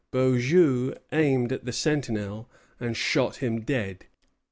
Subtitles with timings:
[0.11, 4.07] Beaujeu aimed at the sentinel and shot him dead.